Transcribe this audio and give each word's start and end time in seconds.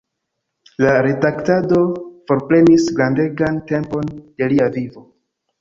La 0.83 0.93
redaktado 1.07 1.81
forprenis 2.31 2.89
grandegan 3.01 3.63
tempon 3.73 4.11
de 4.21 4.53
lia 4.55 4.73
vivo. 4.81 5.07